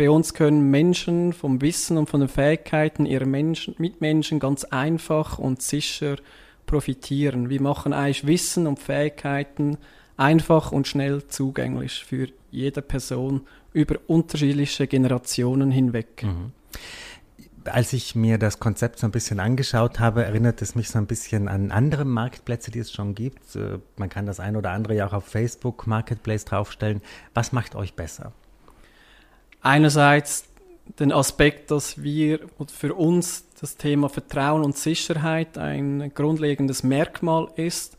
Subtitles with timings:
[0.00, 5.38] Bei uns können Menschen vom Wissen und von den Fähigkeiten ihrer Menschen, Mitmenschen ganz einfach
[5.38, 6.16] und sicher
[6.64, 7.50] profitieren.
[7.50, 9.76] Wir machen eigentlich Wissen und Fähigkeiten
[10.16, 13.42] einfach und schnell zugänglich für jede Person
[13.74, 16.22] über unterschiedliche Generationen hinweg.
[16.22, 16.52] Mhm.
[17.64, 21.08] Als ich mir das Konzept so ein bisschen angeschaut habe, erinnert es mich so ein
[21.08, 23.54] bisschen an andere Marktplätze, die es schon gibt.
[23.54, 27.02] Äh, man kann das ein oder andere ja auch auf Facebook Marketplace draufstellen.
[27.34, 28.32] Was macht euch besser?
[29.62, 30.44] Einerseits
[30.98, 32.40] den Aspekt, dass wir
[32.72, 37.96] für uns das Thema Vertrauen und Sicherheit ein grundlegendes Merkmal ist.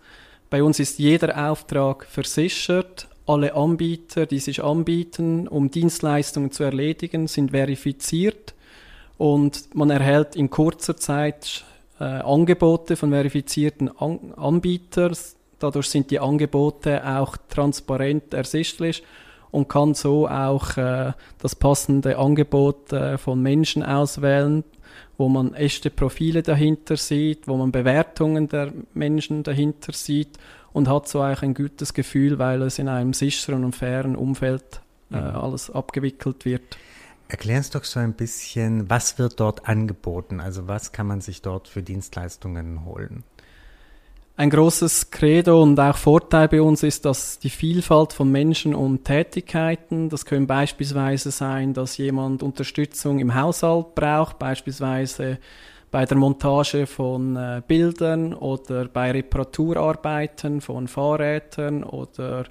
[0.50, 3.08] Bei uns ist jeder Auftrag versichert.
[3.28, 8.56] Alle Anbieter, die sich anbieten, um Dienstleistungen zu erledigen, sind verifiziert
[9.17, 11.64] und man erhält in kurzer Zeit
[12.00, 15.16] äh, Angebote von verifizierten An Anbietern.
[15.59, 19.04] Dadurch sind die Angebote auch transparent ersichtlich
[19.52, 24.64] und kann so auch äh, das passende Angebot äh, von Menschen auswählen,
[25.18, 30.38] wo man echte Profile dahinter sieht, wo man Bewertungen der Menschen dahinter sieht
[30.74, 34.82] und hat so eigentlich ein gutes Gefühl, weil es in einem sicheren und fairen Umfeld
[35.12, 35.36] äh, mhm.
[35.36, 36.64] alles abgewickelt wird.
[37.28, 40.42] Erklär uns doch so ein bisschen, was wird dort angeboten?
[40.42, 43.23] Also was kann man sich dort für Dienstleistungen holen?
[44.37, 49.03] Ein großes Credo und auch Vorteil bei uns ist, dass die Vielfalt von Menschen und
[49.03, 55.37] Tätigkeiten, das können beispielsweise sein, dass jemand Unterstützung im Haushalt braucht, beispielsweise
[55.92, 62.45] bei der Montage von äh, Bildern oder bei Reparaturarbeiten von Fahrrädern oder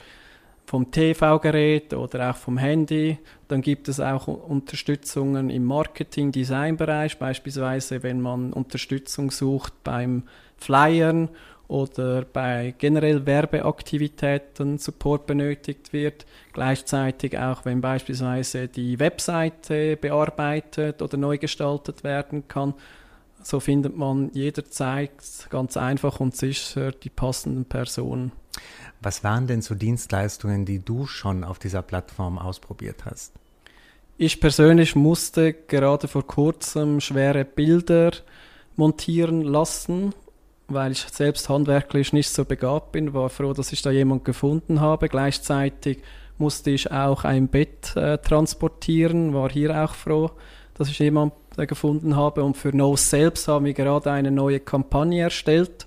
[0.67, 3.19] vom TV-Gerät oder auch vom Handy.
[3.49, 10.25] Dann gibt es auch Unterstützungen im Marketing-Design-Bereich, beispielsweise wenn man Unterstützung sucht beim
[10.59, 11.31] Flyern
[11.71, 16.27] oder bei generell Werbeaktivitäten Support benötigt wird.
[16.53, 22.75] Gleichzeitig auch, wenn beispielsweise die Webseite bearbeitet oder neu gestaltet werden kann.
[23.43, 25.13] So findet man jederzeit
[25.49, 28.33] ganz einfach und sicher die passenden Personen.
[29.01, 33.33] Was waren denn so Dienstleistungen, die du schon auf dieser Plattform ausprobiert hast?
[34.19, 38.11] Ich persönlich musste gerade vor kurzem schwere Bilder
[38.75, 40.13] montieren lassen
[40.73, 44.81] weil ich selbst handwerklich nicht so begabt bin, war froh, dass ich da jemand gefunden
[44.81, 45.09] habe.
[45.09, 45.99] Gleichzeitig
[46.39, 50.31] musste ich auch ein Bett äh, transportieren, war hier auch froh,
[50.75, 52.43] dass ich jemanden äh, gefunden habe.
[52.43, 55.87] Und für Nose selbst haben wir gerade eine neue Kampagne erstellt.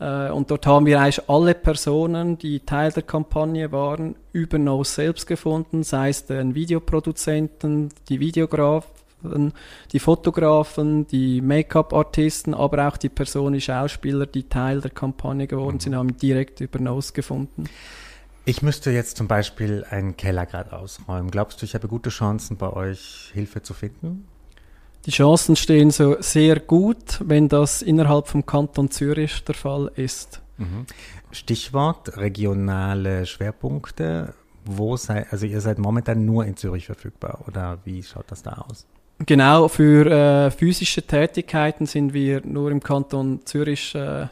[0.00, 4.92] Äh, und dort haben wir eigentlich alle Personen, die Teil der Kampagne waren, über Nose
[4.92, 8.86] selbst gefunden, sei es den Videoproduzenten, die Videograf,
[9.92, 15.80] die Fotografen, die Make-up-Artisten, aber auch die Personen, Schauspieler, die Teil der Kampagne geworden mhm.
[15.80, 17.64] sind, haben direkt über Nose gefunden.
[18.44, 21.30] Ich müsste jetzt zum Beispiel einen Keller gerade ausräumen.
[21.30, 24.26] Glaubst du, ich habe gute Chancen, bei euch Hilfe zu finden?
[25.04, 30.40] Die Chancen stehen so sehr gut, wenn das innerhalb vom Kanton Zürich der Fall ist.
[30.56, 30.86] Mhm.
[31.30, 34.34] Stichwort regionale Schwerpunkte.
[34.64, 38.66] Wo sei, also ihr seid momentan nur in Zürich verfügbar oder wie schaut das da
[38.68, 38.86] aus?
[39.26, 44.26] Genau, für äh, physische Tätigkeiten sind wir nur im Kanton Zürich äh,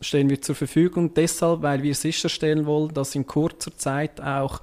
[0.00, 1.12] stehen wir zur Verfügung.
[1.14, 4.60] Deshalb, weil wir sicherstellen wollen, dass in kurzer Zeit auch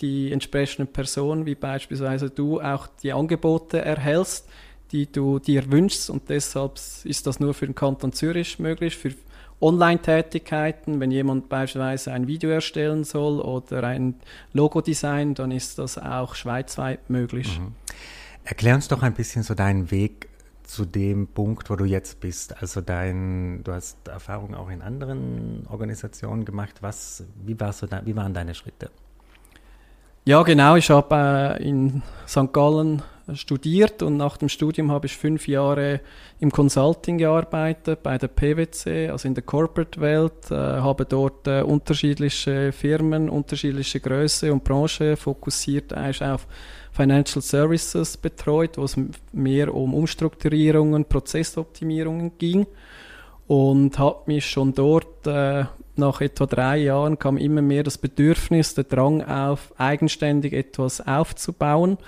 [0.00, 4.48] die entsprechenden Personen, wie beispielsweise du, auch die Angebote erhältst,
[4.90, 6.10] die du dir wünschst.
[6.10, 8.96] Und deshalb ist das nur für den Kanton Zürich möglich.
[8.96, 9.14] Für
[9.60, 14.16] Online-Tätigkeiten, wenn jemand beispielsweise ein Video erstellen soll oder ein
[14.52, 17.60] Logo-Design, dann ist das auch schweizweit möglich.
[17.60, 17.74] Mhm.
[18.44, 20.28] Erklär uns doch ein bisschen so deinen Weg
[20.64, 22.60] zu dem Punkt, wo du jetzt bist.
[22.60, 26.76] Also dein, du hast Erfahrungen auch in anderen Organisationen gemacht.
[26.80, 28.90] Was, wie, warst du wie waren deine Schritte?
[30.24, 30.76] Ja, genau.
[30.76, 32.52] Ich habe äh, in St.
[32.52, 33.02] Gallen
[33.34, 36.00] studiert und nach dem Studium habe ich fünf Jahre
[36.40, 42.72] im Consulting gearbeitet, bei der PwC, also in der Corporate-Welt, äh, habe dort äh, unterschiedliche
[42.72, 46.46] Firmen, unterschiedliche Größe und Branche fokussiert eigentlich auf
[46.90, 48.96] Financial Services betreut, wo es
[49.32, 52.66] mehr um Umstrukturierungen, Prozessoptimierungen ging.
[53.46, 55.64] Und habe mich schon dort äh,
[55.96, 61.98] nach etwa drei Jahren kam immer mehr das Bedürfnis, der Drang auf, eigenständig etwas aufzubauen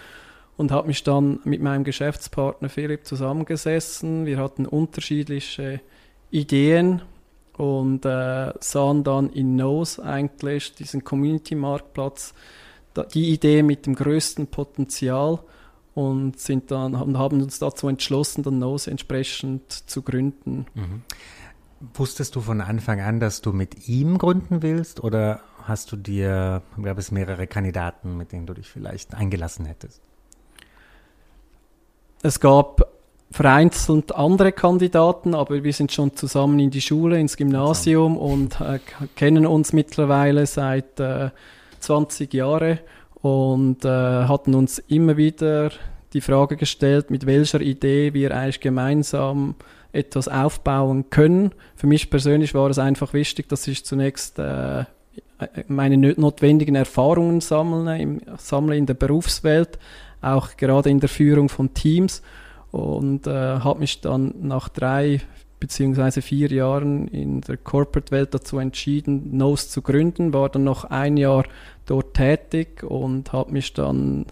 [0.57, 4.27] und habe mich dann mit meinem Geschäftspartner Philipp zusammengesessen.
[4.27, 5.81] Wir hatten unterschiedliche
[6.31, 7.03] Ideen
[7.57, 12.35] und äh, sahen dann in Nose eigentlich diesen Community-Marktplatz,
[13.13, 15.41] die Idee mit dem größten Potenzial
[15.95, 20.67] und sind dann haben uns dazu entschlossen, dann Nose entsprechend zu gründen.
[20.75, 21.03] Mhm.
[21.95, 26.63] Wusstest du von Anfang an, dass du mit ihm gründen willst oder hast du dir,
[26.83, 30.01] gab es mehrere Kandidaten, mit denen du dich vielleicht eingelassen hättest?
[32.25, 32.91] Es gab
[33.31, 38.79] vereinzelt andere Kandidaten, aber wir sind schon zusammen in die Schule, ins Gymnasium und äh,
[39.15, 41.29] kennen uns mittlerweile seit äh,
[41.81, 42.79] 20 Jahren
[43.21, 45.71] und äh, hatten uns immer wieder
[46.15, 49.55] die Frage gestellt, mit welcher Idee wir eigentlich gemeinsam
[49.93, 51.53] etwas aufbauen können.
[51.77, 54.87] Für mich persönlich war es einfach wichtig, dass ich zunächst äh,
[55.69, 59.79] meine notwendigen Erfahrungen sammle, im, sammle in der Berufswelt,
[60.25, 62.23] auch gerade in der Führung von Teams
[62.71, 65.21] und äh, habe mich dann nach drei
[65.61, 71.17] beziehungsweise vier Jahren in der Corporate-Welt dazu entschieden, Nose zu gründen, war dann noch ein
[71.17, 71.45] Jahr
[71.87, 74.27] dort tätig und habe mich dann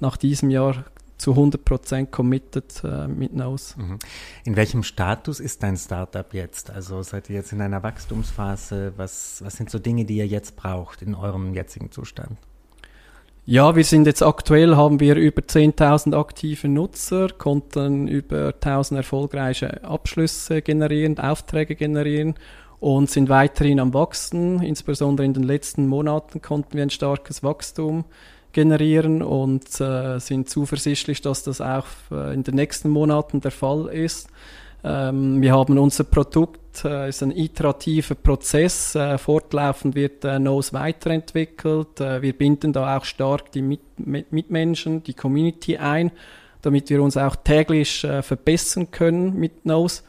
[0.00, 0.84] nach diesem Jahr
[1.18, 3.74] zu 100% committed äh, mit Nose.
[3.78, 3.98] Mhm.
[4.44, 6.70] In welchem Status ist dein Startup jetzt?
[6.70, 8.92] Also seid ihr jetzt in einer Wachstumsphase?
[8.96, 12.38] Was, was sind so Dinge, die ihr jetzt braucht in eurem jetzigen Zustand?
[13.48, 19.84] Ja, wir sind jetzt aktuell, haben wir über 10.000 aktive Nutzer, konnten über 1.000 erfolgreiche
[19.84, 22.34] Abschlüsse generieren, Aufträge generieren
[22.80, 24.60] und sind weiterhin am Wachsen.
[24.62, 28.04] Insbesondere in den letzten Monaten konnten wir ein starkes Wachstum
[28.50, 33.86] generieren und äh, sind zuversichtlich, dass das auch äh, in den nächsten Monaten der Fall
[33.86, 34.28] ist.
[34.86, 40.72] Ähm, wir haben unser Produkt, äh, ist ein iterativer Prozess, äh, fortlaufend wird äh, Nose
[40.74, 42.00] weiterentwickelt.
[42.00, 46.12] Äh, wir binden da auch stark die Mit Mit Mitmenschen, die Community ein,
[46.62, 50.02] damit wir uns auch täglich äh, verbessern können mit Nose.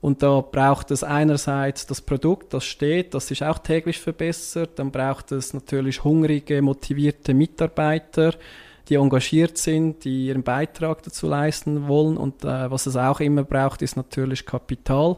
[0.00, 4.78] Und da braucht es einerseits das Produkt, das steht, das sich auch täglich verbessert.
[4.78, 8.32] Dann braucht es natürlich hungrige, motivierte Mitarbeiter,
[8.88, 12.16] die engagiert sind, die ihren Beitrag dazu leisten wollen.
[12.16, 15.16] Und äh, was es auch immer braucht, ist natürlich Kapital,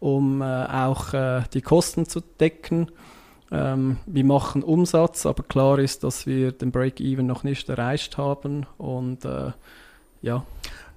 [0.00, 2.90] um äh, auch äh, die Kosten zu decken.
[3.50, 8.66] Ähm, wir machen Umsatz, aber klar ist, dass wir den Break-Even noch nicht erreicht haben.
[8.76, 9.52] Und äh,
[10.22, 10.44] ja.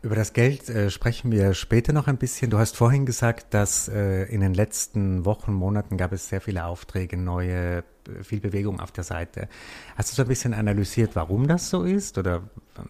[0.04, 2.50] Über das Geld äh, sprechen wir später noch ein bisschen.
[2.50, 6.66] Du hast vorhin gesagt, dass äh, in den letzten Wochen, Monaten gab es sehr viele
[6.66, 9.48] Aufträge, neue, äh, viel Bewegung auf der Seite.
[9.96, 12.18] Hast du so ein bisschen analysiert, warum das so ist?
[12.18, 12.42] Oder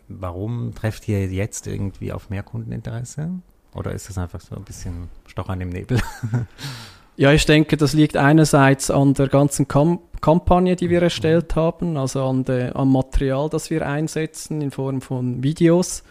[0.08, 3.30] warum trefft ihr jetzt irgendwie auf mehr Kundeninteresse?
[3.74, 6.02] Oder ist das einfach so ein bisschen Stochern im Nebel?
[7.18, 11.98] Ja, ich denke, das liegt einerseits an der ganzen Kam Kampagne, die wir erstellt haben,
[11.98, 16.04] also an de, am Material, das wir einsetzen in Form von Videos.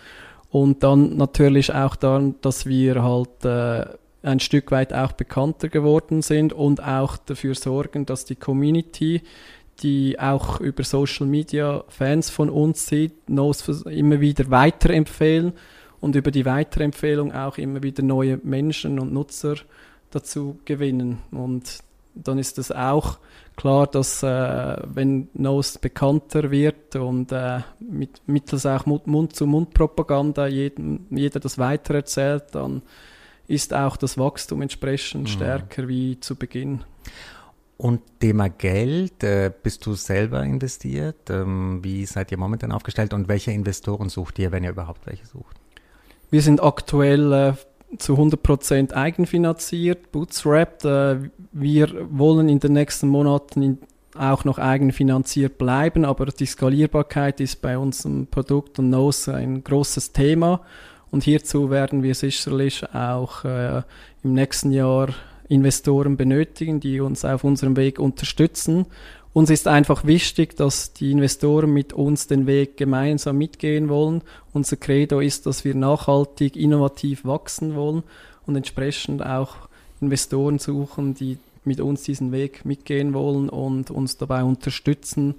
[0.50, 3.84] Und dann natürlich auch daran, dass wir halt äh,
[4.22, 9.22] ein Stück weit auch bekannter geworden sind und auch dafür sorgen, dass die Community,
[9.82, 15.52] die auch über Social Media Fans von uns sieht, Nose immer wieder weiterempfehlen
[16.00, 19.54] und über die Weiterempfehlung auch immer wieder neue Menschen und Nutzer
[20.10, 21.18] dazu gewinnen.
[21.30, 21.80] Und
[22.14, 23.18] dann ist es auch
[23.56, 31.58] klar, dass äh, wenn Nose bekannter wird und äh, mit, mittels auch Mund-zu-Mund-Propaganda jeder das
[31.58, 32.82] weitererzählt, dann
[33.46, 35.26] ist auch das Wachstum entsprechend mhm.
[35.26, 36.84] stärker wie zu Beginn.
[37.76, 41.30] Und Thema Geld, äh, bist du selber investiert?
[41.30, 45.26] Ähm, wie seid ihr momentan aufgestellt und welche Investoren sucht ihr, wenn ihr überhaupt welche
[45.26, 45.56] sucht?
[46.30, 47.54] Wir sind aktuell äh,
[47.98, 50.84] zu 100% eigenfinanziert, bootstrapped.
[50.84, 53.78] Äh, wir wollen in den nächsten Monaten
[54.16, 60.12] auch noch eigenfinanziert bleiben, aber die Skalierbarkeit ist bei unserem Produkt und Nose ein großes
[60.12, 60.60] Thema.
[61.10, 63.82] Und hierzu werden wir sicherlich auch äh,
[64.22, 65.08] im nächsten Jahr
[65.48, 68.86] Investoren benötigen, die uns auf unserem Weg unterstützen.
[69.32, 74.22] Uns ist einfach wichtig, dass die Investoren mit uns den Weg gemeinsam mitgehen wollen.
[74.52, 78.02] Unser Credo ist, dass wir nachhaltig, innovativ wachsen wollen
[78.46, 79.54] und entsprechend auch
[80.00, 85.36] Investoren suchen, die mit uns diesen Weg mitgehen wollen und uns dabei unterstützen,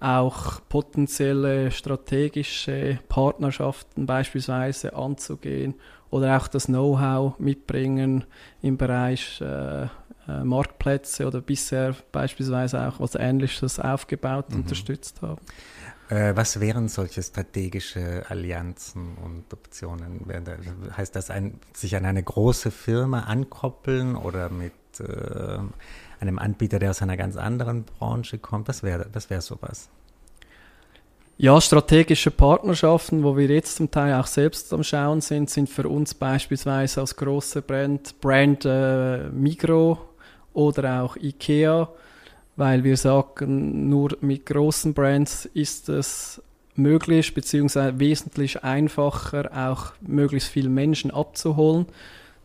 [0.00, 5.74] auch potenzielle strategische Partnerschaften beispielsweise anzugehen
[6.10, 8.24] oder auch das Know-how mitbringen
[8.62, 9.86] im Bereich äh,
[10.44, 14.60] Marktplätze oder bisher beispielsweise auch was Ähnliches aufgebaut, mhm.
[14.60, 15.40] unterstützt haben.
[16.10, 20.26] Äh, was wären solche strategische Allianzen und Optionen?
[20.96, 25.58] Heißt das, ein, sich an eine große Firma ankoppeln oder mit äh,
[26.18, 28.66] einem Anbieter, der aus einer ganz anderen Branche kommt?
[28.66, 29.88] Was wäre was wär sowas?
[31.38, 35.88] Ja, strategische Partnerschaften, wo wir jetzt zum Teil auch selbst am Schauen sind, sind für
[35.88, 40.09] uns beispielsweise als große Brand, Brand äh, Migro
[40.52, 41.88] oder auch IKEA,
[42.56, 46.42] weil wir sagen, nur mit großen Brands ist es
[46.74, 51.86] möglich, beziehungsweise wesentlich einfacher, auch möglichst viele Menschen abzuholen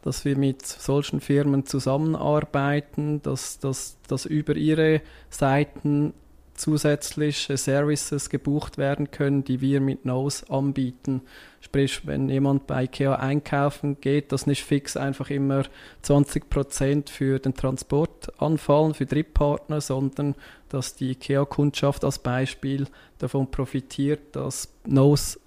[0.05, 6.13] dass wir mit solchen Firmen zusammenarbeiten, dass, dass über ihre Seiten
[6.55, 11.21] zusätzliche Services gebucht werden können, die wir mit Nose anbieten.
[11.61, 15.63] Sprich, wenn jemand bei IKEA einkaufen geht, dass nicht fix einfach immer
[16.03, 20.35] 20% für den Transport anfallen, für Drittpartner, sondern
[20.69, 25.39] dass die IKEA-Kundschaft als Beispiel davon profitiert, dass Nose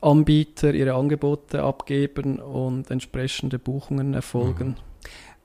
[0.00, 4.68] Anbieter ihre Angebote abgeben und entsprechende Buchungen erfolgen.
[4.68, 4.76] Mhm.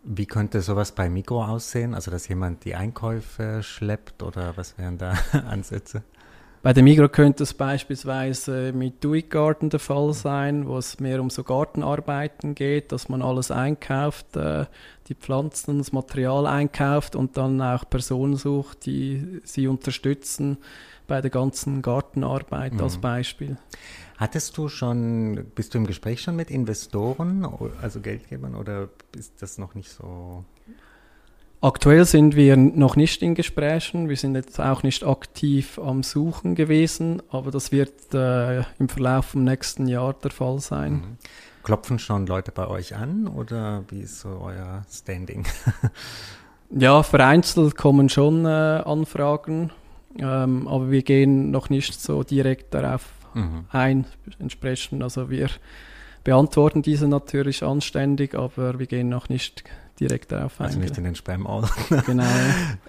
[0.08, 1.96] Wie könnte sowas bei Mikro aussehen?
[1.96, 5.14] Also, dass jemand die Einkäufe schleppt oder was wären da
[5.50, 6.04] Ansätze?
[6.66, 11.00] Bei der Migro könnte es beispielsweise mit Do It Garden der Fall sein, wo es
[11.00, 14.66] mehr um so Gartenarbeiten geht, dass man alles einkauft, äh,
[15.08, 20.58] die Pflanzen, das Material einkauft und dann auch Personen sucht, die sie unterstützen
[21.06, 22.82] bei der ganzen Gartenarbeit mhm.
[22.82, 23.58] als Beispiel.
[24.18, 27.46] Hattest du schon, bist du im Gespräch schon mit Investoren,
[27.82, 30.46] also Geldgebern, oder ist das noch nicht so?
[31.62, 34.08] Aktuell sind wir noch nicht in Gesprächen.
[34.08, 39.26] Wir sind jetzt auch nicht aktiv am Suchen gewesen, aber das wird äh, im Verlauf
[39.26, 40.94] vom nächsten Jahr der Fall sein.
[40.94, 41.18] Mhm.
[41.64, 45.48] Klopfen schon Leute bei euch an oder wie ist so euer Standing?
[46.70, 48.50] ja, vereinzelt kommen schon äh,
[48.86, 49.72] Anfragen,
[50.20, 53.66] ähm, aber wir gehen noch nicht so direkt darauf mhm.
[53.70, 54.06] ein.
[54.40, 55.50] Entsprechend, also wir
[56.24, 59.64] beantworten diese natürlich anständig, aber wir gehen noch nicht
[60.00, 60.68] direkt darauf ein.
[60.68, 61.70] Also nicht in den Spam aus.
[62.06, 62.26] Genau.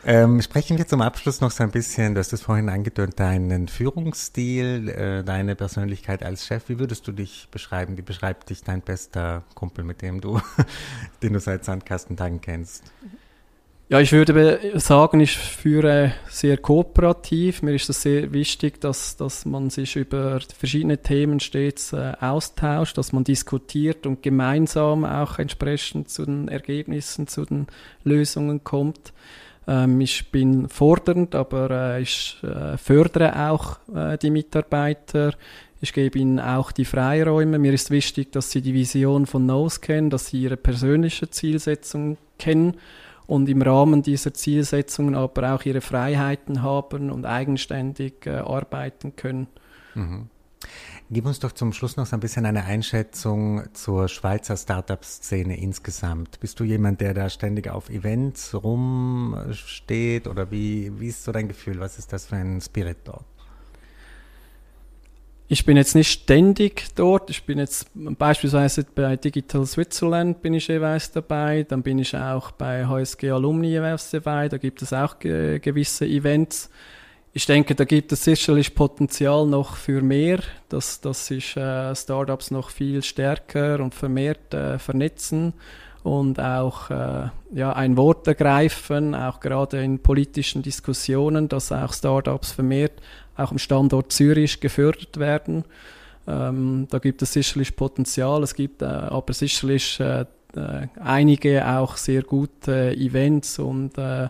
[0.05, 3.69] ähm, sprechen wir zum Abschluss noch so ein bisschen, du hast es vorhin angedeutet, deinen
[3.69, 6.69] Führungsstil, äh, deine Persönlichkeit als Chef.
[6.69, 7.97] Wie würdest du dich beschreiben?
[7.97, 10.41] Wie beschreibt dich dein bester Kumpel, mit dem du,
[11.23, 12.93] den du seit Sandkastentagen kennst?
[13.89, 17.63] Ja, ich würde sagen, ich führe sehr kooperativ.
[17.63, 22.99] Mir ist es sehr wichtig, dass, dass man sich über verschiedene Themen stets äh, austauscht,
[22.99, 27.69] dass man diskutiert und gemeinsam auch entsprechend zu den Ergebnissen, zu den
[28.03, 29.13] Lösungen kommt.
[29.69, 35.33] Ähm, ich bin fordernd, aber äh, ich äh, fördere auch äh, die Mitarbeiter.
[35.81, 37.61] Ich gebe ihnen auch die Freiräume.
[37.61, 42.17] Mir ist wichtig, dass sie die Vision von Nose kennen, dass sie ihre persönliche Zielsetzung
[42.37, 42.79] kennen
[43.27, 49.49] und im Rahmen dieser Zielsetzungen aber auch ihre Freiheiten haben und eigenständig äh, arbeiten können.
[49.95, 50.31] Mhm.
[51.09, 56.41] Gib uns doch zum Schluss noch so ein bisschen eine Einschätzung zur Schweizer Startup-Szene insgesamt.
[56.41, 61.47] Bist du jemand, der da ständig auf Events rumsteht oder wie, wie ist so dein
[61.47, 61.79] Gefühl?
[61.79, 63.25] Was ist das für ein Spirit dort?
[65.49, 67.31] Ich bin jetzt nicht ständig dort.
[67.31, 71.63] Ich bin jetzt beispielsweise bei Digital Switzerland bin ich jeweils dabei.
[71.63, 74.49] Dann bin ich auch bei HSG Alumni jeweils dabei.
[74.49, 76.69] Da gibt es auch ge gewisse Events.
[77.33, 82.51] Ich denke, da gibt es sicherlich Potenzial noch für mehr, dass, dass sich äh, Startups
[82.51, 85.53] noch viel stärker und vermehrt äh, vernetzen
[86.03, 92.53] und auch äh, ja, ein Wort ergreifen, auch gerade in politischen Diskussionen, dass auch Startups
[92.53, 93.03] vermehrt
[93.37, 95.65] auch am Standort Zürich gefördert werden.
[96.27, 100.25] Ähm, da gibt es sicherlich Potenzial, es gibt äh, aber sicherlich äh,
[100.57, 104.29] äh, einige auch sehr gute Events und äh,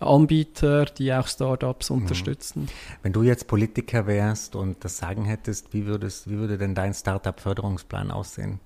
[0.00, 1.98] Anbieter, die auch Startups mhm.
[1.98, 2.68] unterstützen.
[3.02, 6.92] Wenn du jetzt Politiker wärst und das Sagen hättest, wie, würdest, wie würde denn dein
[6.92, 8.60] Startup-Förderungsplan aussehen?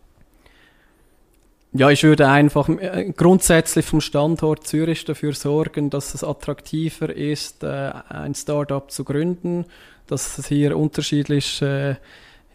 [1.79, 7.63] Ja, ich würde einfach äh, grundsätzlich vom Standort Zürich dafür sorgen, dass es attraktiver ist,
[7.65, 9.67] äh, ein Startup zu gründen,
[10.07, 11.99] dass es hier unterschiedliche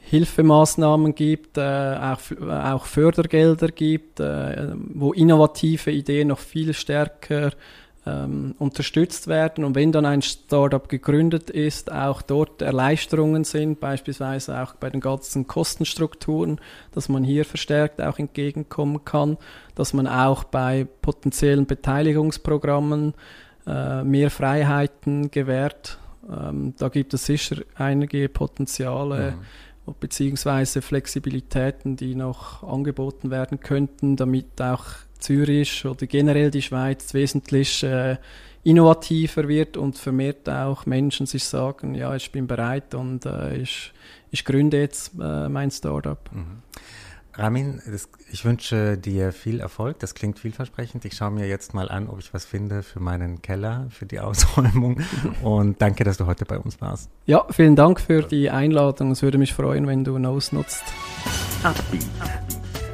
[0.05, 7.51] Hilfemaßnahmen gibt, äh, auch, auch Fördergelder gibt, wo innovative Ideen noch viel stärker
[8.05, 14.61] ähm, unterstützt werden und wenn dann ein Startup gegründet ist, auch dort Erleichterungen sind, beispielsweise
[14.61, 16.59] auch bei den ganzen Kostenstrukturen,
[16.93, 19.37] dass man hier verstärkt auch entgegenkommen kann,
[19.75, 23.13] dass man auch bei potenziellen Beteiligungsprogrammen
[23.67, 25.97] äh, mehr Freiheiten gewährt,
[26.29, 29.31] Ähm, da gibt es sicher einige Potenziale.
[29.31, 29.45] Mhm
[29.99, 34.85] beziehungsweise Flexibilitäten, die noch angeboten werden könnten, damit auch
[35.21, 38.17] Zürich oder generell die Schweiz wesentlich äh,
[38.63, 43.91] innovativer wird und vermehrt auch Menschen sich sagen, ja, ich bin bereit und äh, ich,
[44.29, 46.19] ich gründe jetzt äh, mein Startup.
[46.31, 46.61] Mhm.
[47.33, 49.99] Ramin, das, ich wünsche dir viel Erfolg.
[49.99, 51.05] Das klingt vielversprechend.
[51.05, 54.19] Ich schaue mir jetzt mal an, ob ich was finde für meinen Keller, für die
[54.19, 54.99] Ausräumung.
[55.41, 57.09] Und danke, dass du heute bei uns warst.
[57.25, 59.11] Ja, vielen Dank für die Einladung.
[59.11, 60.83] Es würde mich freuen, wenn du Nose nutzt.